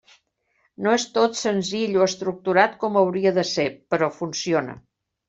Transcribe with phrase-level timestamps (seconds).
[0.85, 4.77] No és tot senzill o estructurat com hauria de ser, però funciona.